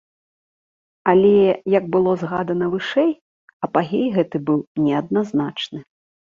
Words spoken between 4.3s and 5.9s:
быў неадназначны.